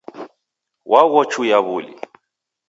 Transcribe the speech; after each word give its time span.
Waghochuya 0.91 1.57
wuli 1.67 1.93